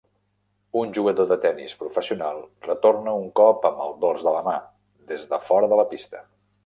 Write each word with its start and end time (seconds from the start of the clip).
Un 0.79 0.93
jugador 0.97 1.27
de 1.31 1.35
tenis 1.43 1.75
professional 1.81 2.41
retorna 2.69 3.13
un 3.25 3.29
cop 3.41 3.67
amb 3.71 3.85
el 3.89 3.93
dors 4.07 4.25
de 4.29 4.35
la 4.37 4.41
mà 4.49 4.55
des 5.13 5.29
de 5.35 5.41
fora 5.51 5.71
de 5.75 5.79
la 5.83 5.87
pista. 5.93 6.25